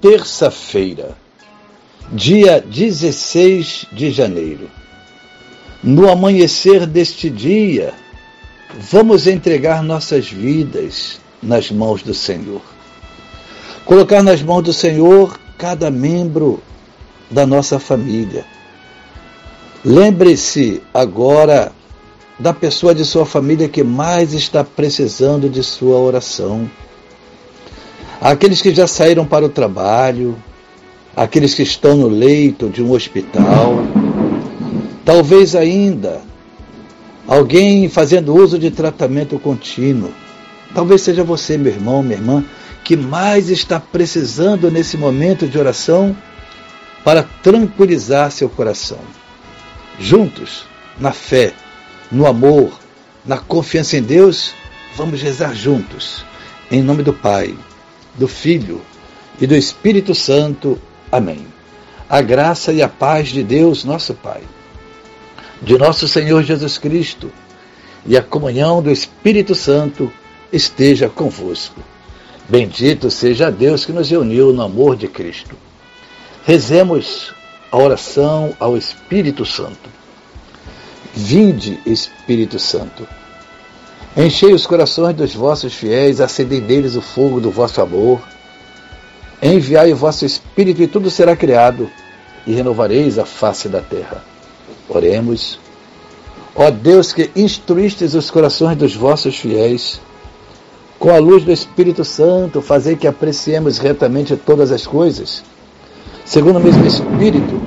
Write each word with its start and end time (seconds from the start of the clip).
terça-feira, 0.00 1.16
dia 2.10 2.60
16 2.60 3.86
de 3.92 4.10
janeiro. 4.10 4.70
No 5.82 6.10
amanhecer 6.10 6.86
deste 6.86 7.28
dia, 7.28 7.92
vamos 8.90 9.26
entregar 9.26 9.82
nossas 9.82 10.28
vidas 10.28 11.20
nas 11.42 11.70
mãos 11.70 12.02
do 12.02 12.14
Senhor. 12.14 12.62
Colocar 13.84 14.22
nas 14.22 14.42
mãos 14.42 14.62
do 14.62 14.72
Senhor 14.72 15.38
cada 15.58 15.90
membro 15.90 16.62
da 17.30 17.46
nossa 17.46 17.78
família. 17.78 18.44
Lembre-se 19.84 20.82
agora 20.92 21.72
da 22.38 22.52
pessoa 22.52 22.94
de 22.94 23.04
sua 23.04 23.26
família 23.26 23.68
que 23.68 23.82
mais 23.82 24.32
está 24.32 24.64
precisando 24.64 25.48
de 25.48 25.62
sua 25.62 25.98
oração. 25.98 26.70
Aqueles 28.20 28.60
que 28.60 28.74
já 28.74 28.86
saíram 28.86 29.24
para 29.24 29.46
o 29.46 29.48
trabalho, 29.48 30.36
aqueles 31.16 31.54
que 31.54 31.62
estão 31.62 31.96
no 31.96 32.08
leito 32.08 32.68
de 32.68 32.82
um 32.82 32.92
hospital, 32.92 33.76
talvez 35.04 35.56
ainda 35.56 36.20
alguém 37.26 37.88
fazendo 37.88 38.34
uso 38.34 38.58
de 38.58 38.70
tratamento 38.70 39.38
contínuo. 39.38 40.12
Talvez 40.74 41.00
seja 41.00 41.24
você, 41.24 41.56
meu 41.56 41.72
irmão, 41.72 42.02
minha 42.02 42.16
irmã, 42.16 42.44
que 42.84 42.94
mais 42.94 43.48
está 43.48 43.80
precisando 43.80 44.70
nesse 44.70 44.98
momento 44.98 45.46
de 45.46 45.58
oração 45.58 46.14
para 47.02 47.22
tranquilizar 47.42 48.30
seu 48.30 48.50
coração. 48.50 48.98
Juntos, 49.98 50.66
na 50.98 51.12
fé, 51.12 51.54
no 52.12 52.26
amor, 52.26 52.70
na 53.24 53.38
confiança 53.38 53.96
em 53.96 54.02
Deus, 54.02 54.52
vamos 54.94 55.22
rezar 55.22 55.54
juntos. 55.54 56.24
Em 56.70 56.82
nome 56.82 57.02
do 57.02 57.12
Pai, 57.12 57.54
do 58.20 58.28
Filho 58.28 58.82
e 59.40 59.46
do 59.46 59.56
Espírito 59.56 60.14
Santo. 60.14 60.78
Amém. 61.10 61.46
A 62.06 62.20
graça 62.20 62.70
e 62.70 62.82
a 62.82 62.88
paz 62.88 63.28
de 63.28 63.42
Deus, 63.42 63.82
nosso 63.82 64.12
Pai, 64.12 64.42
de 65.62 65.78
nosso 65.78 66.06
Senhor 66.06 66.42
Jesus 66.42 66.76
Cristo 66.76 67.32
e 68.04 68.18
a 68.18 68.22
comunhão 68.22 68.82
do 68.82 68.90
Espírito 68.90 69.54
Santo 69.54 70.12
esteja 70.52 71.08
convosco. 71.08 71.80
Bendito 72.46 73.10
seja 73.10 73.50
Deus 73.50 73.86
que 73.86 73.92
nos 73.92 74.10
reuniu 74.10 74.52
no 74.52 74.62
amor 74.62 74.96
de 74.96 75.08
Cristo. 75.08 75.56
Rezemos 76.44 77.32
a 77.72 77.78
oração 77.78 78.54
ao 78.60 78.76
Espírito 78.76 79.46
Santo. 79.46 79.88
Vinde, 81.14 81.80
Espírito 81.86 82.58
Santo. 82.58 83.06
Enchei 84.16 84.52
os 84.52 84.66
corações 84.66 85.14
dos 85.14 85.32
vossos 85.34 85.72
fiéis, 85.72 86.20
acendei 86.20 86.60
neles 86.60 86.96
o 86.96 87.00
fogo 87.00 87.40
do 87.40 87.48
vosso 87.48 87.80
amor. 87.80 88.20
Enviai 89.40 89.92
o 89.92 89.96
vosso 89.96 90.26
Espírito 90.26 90.82
e 90.82 90.88
tudo 90.88 91.08
será 91.08 91.36
criado, 91.36 91.88
e 92.44 92.52
renovareis 92.52 93.18
a 93.18 93.24
face 93.24 93.68
da 93.68 93.80
terra. 93.80 94.24
Oremos. 94.88 95.60
Ó 96.56 96.70
Deus 96.70 97.12
que 97.12 97.30
instruístes 97.36 98.14
os 98.14 98.30
corações 98.30 98.76
dos 98.76 98.96
vossos 98.96 99.36
fiéis, 99.36 100.00
com 100.98 101.10
a 101.10 101.18
luz 101.18 101.44
do 101.44 101.52
Espírito 101.52 102.04
Santo, 102.04 102.60
fazei 102.60 102.96
que 102.96 103.06
apreciemos 103.06 103.78
retamente 103.78 104.36
todas 104.36 104.72
as 104.72 104.86
coisas, 104.86 105.44
segundo 106.24 106.58
o 106.58 106.60
mesmo 106.60 106.84
Espírito, 106.84 107.62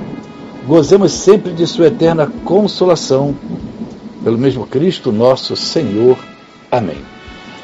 gozemos 0.66 1.10
sempre 1.10 1.52
de 1.52 1.66
Sua 1.66 1.86
eterna 1.86 2.30
consolação, 2.44 3.34
pelo 4.22 4.36
mesmo 4.36 4.66
Cristo 4.66 5.10
nosso 5.10 5.56
Senhor. 5.56 6.18
Amém. 6.74 7.04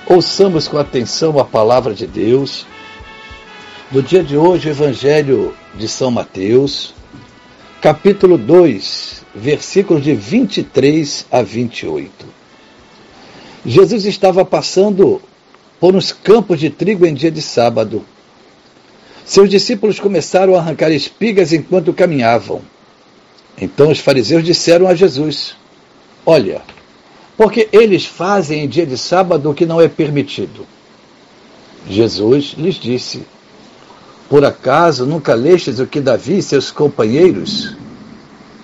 Ouçamos 0.07 0.69
com 0.69 0.79
atenção 0.79 1.37
a 1.41 1.45
palavra 1.45 1.93
de 1.93 2.07
Deus. 2.07 2.65
No 3.91 4.01
dia 4.01 4.23
de 4.23 4.37
hoje, 4.37 4.69
o 4.69 4.71
Evangelho 4.71 5.53
de 5.75 5.89
São 5.89 6.13
Mateus, 6.13 6.95
capítulo 7.83 8.39
2, 8.39 9.25
versículos 9.35 10.05
de 10.05 10.15
23 10.15 11.27
a 11.29 11.43
28. 11.43 12.25
Jesus 13.67 14.05
estava 14.05 14.45
passando 14.45 15.21
por 15.81 15.97
uns 15.97 16.13
campos 16.13 16.61
de 16.61 16.71
trigo 16.71 17.05
em 17.05 17.13
dia 17.13 17.33
de 17.33 17.43
sábado. 17.43 18.05
Seus 19.25 19.51
discípulos 19.51 19.99
começaram 19.99 20.55
a 20.55 20.61
arrancar 20.61 20.93
espigas 20.93 21.53
enquanto 21.53 21.93
caminhavam. 21.93 22.63
Então 23.61 23.91
os 23.91 23.99
fariseus 23.99 24.45
disseram 24.45 24.87
a 24.87 24.95
Jesus: 24.95 25.57
Olha, 26.25 26.63
porque 27.41 27.71
eles 27.73 28.05
fazem 28.05 28.65
em 28.65 28.69
dia 28.69 28.85
de 28.85 28.99
sábado 28.99 29.49
o 29.49 29.55
que 29.55 29.65
não 29.65 29.81
é 29.81 29.89
permitido. 29.89 30.67
Jesus 31.89 32.55
lhes 32.59 32.75
disse: 32.75 33.27
Por 34.29 34.45
acaso 34.45 35.07
nunca 35.07 35.33
lestes 35.33 35.79
o 35.79 35.87
que 35.87 36.03
Davi 36.03 36.37
e 36.37 36.43
seus 36.43 36.71
companheiros 36.71 37.75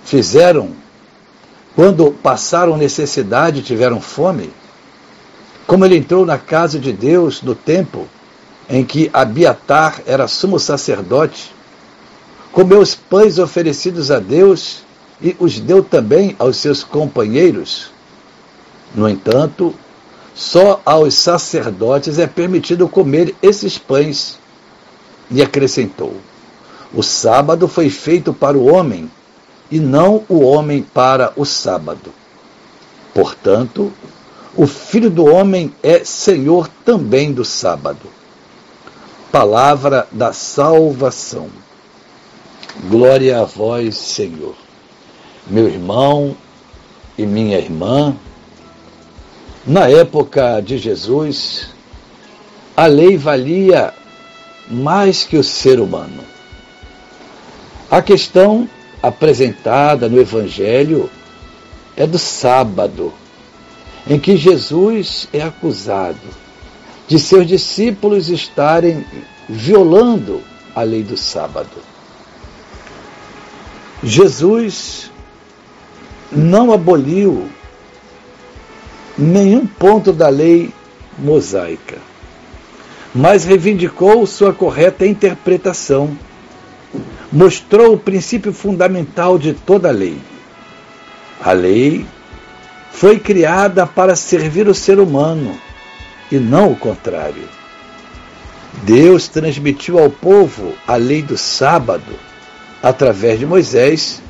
fizeram 0.03 0.73
quando 1.75 2.11
passaram 2.11 2.77
necessidade 2.77 3.61
e 3.61 3.63
tiveram 3.63 3.99
fome? 3.99 4.51
Como 5.65 5.83
ele 5.83 5.97
entrou 5.97 6.23
na 6.23 6.37
casa 6.37 6.77
de 6.77 6.93
Deus 6.93 7.41
no 7.41 7.55
tempo 7.55 8.07
em 8.69 8.85
que 8.85 9.09
Abiatar 9.11 10.03
era 10.05 10.27
sumo 10.27 10.59
sacerdote, 10.59 11.51
comeu 12.51 12.79
os 12.79 12.93
pães 12.93 13.39
oferecidos 13.39 14.11
a 14.11 14.19
Deus 14.19 14.83
e 15.19 15.35
os 15.39 15.59
deu 15.59 15.83
também 15.83 16.35
aos 16.37 16.57
seus 16.57 16.83
companheiros. 16.83 17.96
No 18.93 19.07
entanto, 19.07 19.73
só 20.33 20.81
aos 20.85 21.13
sacerdotes 21.15 22.19
é 22.19 22.27
permitido 22.27 22.87
comer 22.87 23.35
esses 23.41 23.77
pães. 23.77 24.37
E 25.29 25.41
acrescentou: 25.41 26.15
O 26.93 27.03
sábado 27.03 27.67
foi 27.67 27.89
feito 27.89 28.33
para 28.33 28.57
o 28.57 28.73
homem, 28.73 29.11
e 29.69 29.79
não 29.79 30.23
o 30.29 30.39
homem 30.39 30.81
para 30.81 31.33
o 31.35 31.45
sábado. 31.45 32.13
Portanto, 33.13 33.91
o 34.55 34.65
Filho 34.65 35.09
do 35.09 35.25
Homem 35.25 35.73
é 35.83 36.03
Senhor 36.03 36.69
também 36.85 37.31
do 37.31 37.43
sábado. 37.43 38.07
Palavra 39.31 40.07
da 40.11 40.31
salvação. 40.31 41.49
Glória 42.89 43.41
a 43.41 43.43
vós, 43.43 43.97
Senhor 43.97 44.55
meu 45.49 45.67
irmão 45.67 46.35
e 47.17 47.25
minha 47.25 47.57
irmã, 47.57 48.15
na 49.67 49.89
época 49.89 50.61
de 50.61 50.77
Jesus, 50.77 51.67
a 52.75 52.85
lei 52.85 53.17
valia 53.17 53.93
mais 54.69 55.25
que 55.25 55.35
o 55.35 55.43
ser 55.43 55.81
humano. 55.81 56.23
A 57.91 58.01
questão 58.01 58.69
apresentada 59.03 60.07
no 60.07 60.19
Evangelho 60.19 61.09
é 61.97 62.07
do 62.07 62.17
sábado, 62.17 63.13
em 64.09 64.17
que 64.17 64.37
Jesus 64.37 65.27
é 65.33 65.41
acusado 65.41 66.17
de 67.05 67.19
seus 67.19 67.45
discípulos 67.45 68.29
estarem 68.29 69.05
violando 69.49 70.41
a 70.73 70.81
lei 70.81 71.03
do 71.03 71.17
sábado. 71.17 71.77
Jesus 74.01 75.11
não 76.31 76.71
aboliu 76.71 77.49
nenhum 79.17 79.65
ponto 79.65 80.13
da 80.13 80.29
lei 80.29 80.71
mosaica, 81.17 81.97
mas 83.13 83.43
reivindicou 83.43 84.25
sua 84.25 84.53
correta 84.53 85.05
interpretação. 85.05 86.17
Mostrou 87.31 87.93
o 87.93 87.99
princípio 87.99 88.53
fundamental 88.53 89.37
de 89.37 89.53
toda 89.53 89.89
a 89.89 89.91
lei. 89.91 90.17
A 91.41 91.51
lei 91.51 92.05
foi 92.91 93.19
criada 93.19 93.85
para 93.85 94.15
servir 94.15 94.67
o 94.67 94.73
ser 94.73 94.99
humano 94.99 95.57
e 96.31 96.37
não 96.37 96.71
o 96.71 96.75
contrário. 96.75 97.43
Deus 98.83 99.27
transmitiu 99.27 99.99
ao 99.99 100.09
povo 100.09 100.73
a 100.87 100.95
lei 100.95 101.21
do 101.21 101.37
sábado 101.37 102.13
através 102.81 103.39
de 103.39 103.45
Moisés 103.45 104.21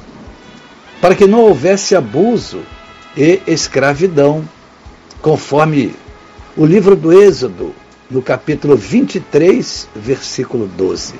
para 1.01 1.15
que 1.15 1.27
não 1.27 1.41
houvesse 1.41 1.95
abuso 1.95 2.61
e 3.15 3.41
escravidão, 3.45 4.47
conforme 5.21 5.95
o 6.55 6.65
livro 6.65 6.95
do 6.95 7.11
Êxodo, 7.11 7.73
no 8.09 8.21
capítulo 8.21 8.75
23, 8.75 9.87
versículo 9.95 10.67
12. 10.67 11.15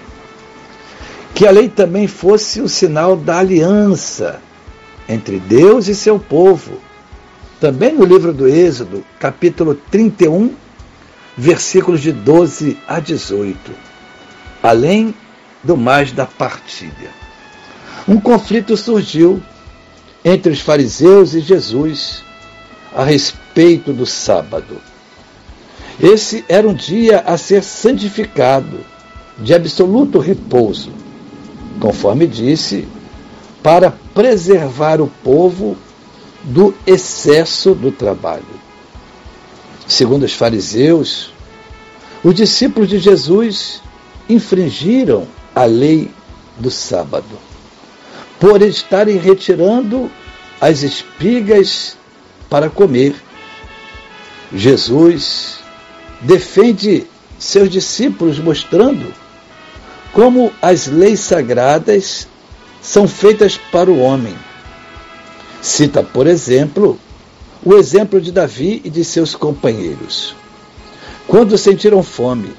que 1.36 1.46
a 1.46 1.52
lei 1.52 1.70
também 1.70 2.08
fosse 2.08 2.62
o 2.62 2.68
sinal 2.68 3.16
da 3.16 3.38
aliança 3.38 4.42
entre 5.08 5.40
Deus 5.40 5.88
e 5.88 5.94
seu 5.94 6.18
povo. 6.18 6.80
Também 7.60 7.94
no 7.94 8.06
livro 8.06 8.34
do 8.34 8.48
Êxodo, 8.48 9.06
capítulo 9.20 9.76
31, 9.76 10.56
versículos 11.38 12.02
de 12.02 12.12
12 12.12 12.78
a 12.88 13.00
18. 13.00 13.72
Além 14.64 15.14
do 15.64 15.78
mais 15.78 16.12
da 16.12 16.26
partilha. 16.26 17.12
Um 18.08 18.20
conflito 18.20 18.76
surgiu 18.76 19.42
entre 20.26 20.52
os 20.52 20.62
fariseus 20.62 21.36
e 21.36 21.40
Jesus 21.40 22.24
a 22.96 23.04
respeito 23.04 23.47
do 23.92 24.06
sábado. 24.06 24.80
Esse 26.00 26.46
era 26.48 26.68
um 26.68 26.76
dia 26.76 27.22
a 27.22 27.38
ser 27.38 27.64
santificado, 27.64 28.82
de 29.40 29.52
absoluto 29.54 30.20
repouso, 30.20 30.92
conforme 31.80 32.28
disse, 32.28 32.88
para 33.64 33.92
preservar 34.14 35.02
o 35.02 35.08
povo 35.24 35.76
do 36.44 36.72
excesso 36.86 37.74
do 37.74 37.92
trabalho. 37.92 38.46
Segundo 39.88 40.24
os 40.24 40.34
fariseus, 40.34 41.34
os 42.24 42.36
discípulos 42.36 42.88
de 42.88 43.00
Jesus 43.00 43.82
infringiram 44.30 45.28
a 45.56 45.66
lei 45.66 46.12
do 46.60 46.70
sábado, 46.70 47.40
por 48.40 48.62
estarem 48.62 49.18
retirando 49.18 50.12
as 50.62 50.84
espigas 50.84 51.98
para 52.50 52.70
comer. 52.70 53.16
Jesus 54.54 55.60
defende 56.22 57.06
seus 57.38 57.70
discípulos 57.70 58.40
mostrando 58.40 59.14
como 60.14 60.52
as 60.62 60.88
leis 60.88 61.20
sagradas 61.20 62.28
são 62.82 63.08
feitas 63.08 63.58
para 63.58 63.92
o 63.92 64.00
homem. 64.00 64.36
Cita, 65.62 66.02
por 66.02 66.26
exemplo, 66.26 66.98
o 67.64 67.76
exemplo 67.76 68.22
de 68.22 68.32
Davi 68.32 68.82
e 68.84 68.90
de 68.90 69.04
seus 69.04 69.36
companheiros. 69.36 70.36
Quando 71.28 71.58
sentiram 71.58 72.02
fome, 72.02 72.52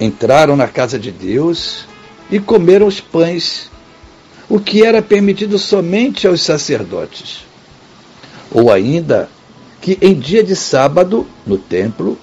entraram 0.00 0.56
na 0.56 0.66
casa 0.66 0.98
de 0.98 1.12
Deus 1.12 1.86
e 2.30 2.40
comeram 2.40 2.86
os 2.86 3.00
pães, 3.00 3.70
o 4.48 4.58
que 4.58 4.84
era 4.84 5.00
permitido 5.00 5.58
somente 5.58 6.26
aos 6.26 6.42
sacerdotes. 6.42 7.44
Ou 8.50 8.72
ainda, 8.72 9.30
que 9.80 9.98
em 10.00 10.14
dia 10.14 10.44
de 10.44 10.54
sábado, 10.54 11.26
no 11.46 11.56
templo, 11.56 12.18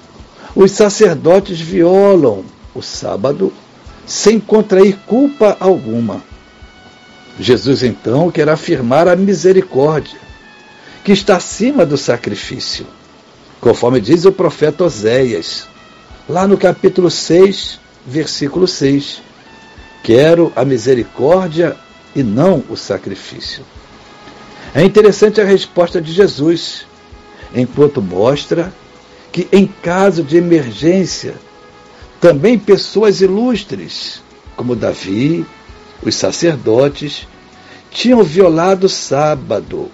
os 0.56 0.71
sacerdotes 0.71 1.59
violam 1.59 2.44
o 2.74 2.81
sábado 2.81 3.51
sem 4.06 4.39
contrair 4.39 4.98
culpa 5.06 5.57
alguma. 5.59 6.24
Jesus 7.39 7.83
então 7.83 8.31
quer 8.31 8.50
afirmar 8.50 9.07
a 9.07 9.15
misericórdia, 9.15 10.19
que 11.04 11.12
está 11.12 11.38
acima 11.38 11.86
do 11.86 11.98
sacrifício, 11.98 12.86
conforme 13.62 14.00
diz 14.00 14.25
o 14.25 14.31
profeta 14.31 14.86
Oséias, 14.86 15.68
lá 16.27 16.48
no 16.48 16.57
capítulo 16.57 17.12
6, 17.12 17.80
versículo 18.06 18.68
6. 18.68 19.21
Quero 20.04 20.54
a 20.56 20.63
misericórdia 20.63 21.75
e 22.15 22.24
não 22.24 22.63
o 22.69 22.77
sacrifício. 22.77 23.63
É 24.74 24.83
interessante 24.83 25.42
a 25.42 25.45
resposta 25.45 26.01
de 26.01 26.12
Jesus, 26.12 26.86
enquanto 27.53 28.01
mostra 28.01 28.73
que, 29.31 29.47
em 29.51 29.67
caso 29.67 30.23
de 30.23 30.38
emergência, 30.38 31.35
também 32.19 32.57
pessoas 32.57 33.21
ilustres, 33.21 34.21
como 34.55 34.75
Davi, 34.75 35.45
os 36.01 36.15
sacerdotes, 36.15 37.27
tinham 37.91 38.23
violado 38.23 38.88
o 38.88 38.89
sábado, 38.89 39.91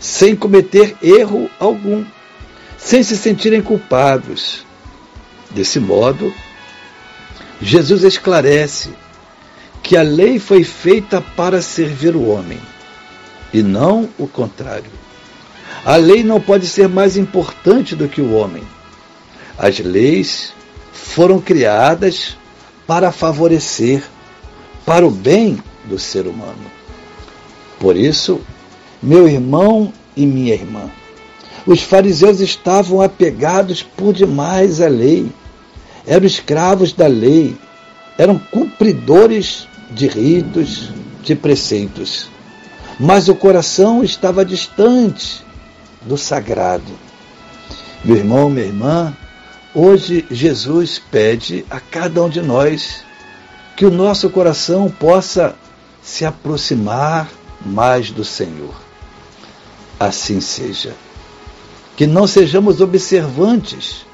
sem 0.00 0.34
cometer 0.34 0.96
erro 1.02 1.48
algum, 1.58 2.04
sem 2.76 3.02
se 3.02 3.16
sentirem 3.16 3.62
culpados. 3.62 4.64
Desse 5.50 5.78
modo, 5.78 6.32
Jesus 7.60 8.02
esclarece 8.02 8.90
que 9.82 9.96
a 9.96 10.02
lei 10.02 10.38
foi 10.38 10.64
feita 10.64 11.20
para 11.20 11.62
servir 11.62 12.16
o 12.16 12.28
homem, 12.28 12.60
e 13.52 13.62
não 13.62 14.08
o 14.18 14.26
contrário. 14.26 15.03
A 15.84 15.96
lei 15.96 16.24
não 16.24 16.40
pode 16.40 16.66
ser 16.66 16.88
mais 16.88 17.14
importante 17.14 17.94
do 17.94 18.08
que 18.08 18.22
o 18.22 18.32
homem. 18.32 18.62
As 19.58 19.78
leis 19.80 20.54
foram 20.92 21.38
criadas 21.38 22.38
para 22.86 23.12
favorecer, 23.12 24.02
para 24.86 25.06
o 25.06 25.10
bem 25.10 25.62
do 25.84 25.98
ser 25.98 26.26
humano. 26.26 26.70
Por 27.78 27.96
isso, 27.96 28.40
meu 29.02 29.28
irmão 29.28 29.92
e 30.16 30.24
minha 30.24 30.54
irmã, 30.54 30.90
os 31.66 31.82
fariseus 31.82 32.40
estavam 32.40 33.02
apegados 33.02 33.82
por 33.82 34.14
demais 34.14 34.80
à 34.80 34.88
lei, 34.88 35.30
eram 36.06 36.26
escravos 36.26 36.94
da 36.94 37.06
lei, 37.06 37.58
eram 38.16 38.38
cumpridores 38.38 39.68
de 39.90 40.06
ritos, 40.06 40.90
de 41.22 41.34
preceitos. 41.34 42.30
Mas 42.98 43.28
o 43.28 43.34
coração 43.34 44.02
estava 44.02 44.44
distante 44.46 45.44
do 46.04 46.16
sagrado. 46.16 46.92
Meu 48.04 48.16
irmão, 48.16 48.50
minha 48.50 48.66
irmã, 48.66 49.16
Hoje, 49.76 50.24
Jesus 50.30 51.00
pede 51.00 51.66
a 51.68 51.80
cada 51.80 52.22
um 52.22 52.28
de 52.28 52.40
nós 52.40 53.04
que 53.76 53.84
o 53.84 53.90
nosso 53.90 54.30
coração 54.30 54.88
possa 54.88 55.56
se 56.00 56.24
aproximar 56.24 57.28
mais 57.66 58.12
do 58.12 58.24
Senhor. 58.24 58.72
Assim 59.98 60.40
seja. 60.40 60.94
Que 61.96 62.06
não 62.06 62.24
sejamos 62.24 62.80
observantes, 62.80 64.06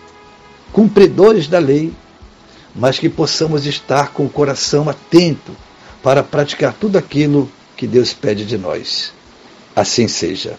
cumpridores 0.73 1.47
da 1.47 1.59
lei, 1.59 1.93
mas 2.75 2.99
que 2.99 3.11
possamos 3.11 3.67
estar 3.67 4.15
com 4.15 4.25
o 4.25 4.31
coração 4.31 4.89
atento 4.89 5.55
para 6.03 6.23
praticar 6.23 6.73
tudo 6.73 6.97
aquilo 6.97 7.53
que 7.77 7.87
Deus 7.87 8.15
pede 8.15 8.47
de 8.47 8.57
nós. 8.57 9.13
Assim 9.77 10.09
seja. 10.09 10.59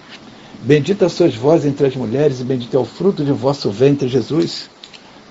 Bendita 0.63 1.09
sois 1.09 1.33
vós 1.33 1.65
entre 1.65 1.87
as 1.87 1.95
mulheres, 1.95 2.39
e 2.39 2.43
bendito 2.43 2.77
é 2.77 2.79
o 2.79 2.85
fruto 2.85 3.25
de 3.25 3.31
vosso 3.31 3.71
ventre, 3.71 4.07
Jesus. 4.07 4.69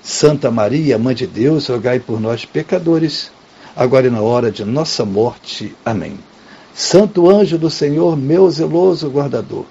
Santa 0.03 0.51
Maria, 0.51 0.97
Mãe 0.97 1.15
de 1.15 1.25
Deus, 1.25 1.67
rogai 1.67 2.01
por 2.01 2.19
nós, 2.19 2.43
pecadores, 2.43 3.31
agora 3.73 4.07
e 4.07 4.09
na 4.09 4.19
hora 4.21 4.51
de 4.51 4.65
nossa 4.65 5.05
morte. 5.05 5.73
Amém. 5.85 6.19
Santo 6.73 7.29
anjo 7.29 7.57
do 7.57 7.69
Senhor, 7.69 8.17
meu 8.17 8.49
zeloso 8.51 9.09
guardador, 9.09 9.65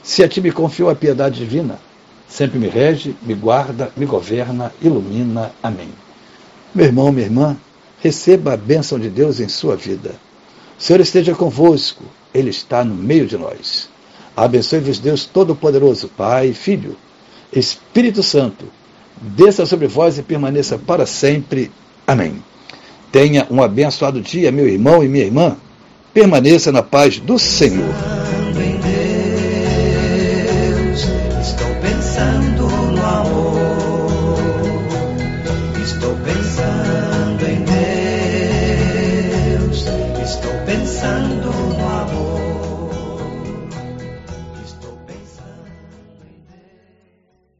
se 0.00 0.22
a 0.22 0.28
ti 0.28 0.40
me 0.40 0.52
confio 0.52 0.88
a 0.88 0.94
piedade 0.94 1.40
divina, 1.40 1.80
sempre 2.28 2.56
me 2.60 2.68
rege, 2.68 3.16
me 3.20 3.34
guarda, 3.34 3.90
me 3.96 4.06
governa, 4.06 4.72
ilumina. 4.80 5.50
Amém. 5.60 5.88
Meu 6.72 6.86
irmão, 6.86 7.10
minha 7.10 7.26
irmã, 7.26 7.56
receba 8.00 8.52
a 8.52 8.56
bênção 8.56 8.96
de 9.00 9.10
Deus 9.10 9.40
em 9.40 9.48
sua 9.48 9.74
vida. 9.74 10.14
O 10.78 10.82
Senhor 10.82 11.00
esteja 11.00 11.34
convosco, 11.34 12.04
Ele 12.32 12.50
está 12.50 12.84
no 12.84 12.94
meio 12.94 13.26
de 13.26 13.36
nós. 13.36 13.92
Abençoe-vos 14.36 14.98
Deus 14.98 15.24
Todo-Poderoso, 15.24 16.08
Pai, 16.08 16.52
Filho, 16.52 16.96
Espírito 17.52 18.22
Santo 18.22 18.66
desça 19.20 19.64
sobre 19.64 19.86
vós 19.86 20.18
e 20.18 20.22
permaneça 20.22 20.78
para 20.78 21.06
sempre. 21.06 21.70
Amém. 22.06 22.42
Tenha 23.10 23.46
um 23.50 23.62
abençoado 23.62 24.20
dia, 24.20 24.50
meu 24.50 24.68
irmão 24.68 25.02
e 25.02 25.08
minha 25.08 25.24
irmã. 25.24 25.56
Permaneça 26.12 26.70
na 26.70 26.82
paz 26.82 27.18
do 27.18 27.38
Senhor. 27.38 27.94